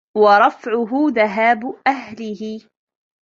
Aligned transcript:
وَرَفْعُهُ 0.17 1.05
ذَهَابُ 1.09 1.73
أَهْلِهِ 1.87 2.61